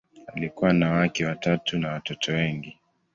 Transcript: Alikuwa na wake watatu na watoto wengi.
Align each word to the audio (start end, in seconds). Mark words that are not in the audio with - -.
Alikuwa 0.35 0.73
na 0.73 0.91
wake 0.91 1.25
watatu 1.25 1.77
na 1.79 1.91
watoto 1.91 2.31
wengi. 2.33 2.77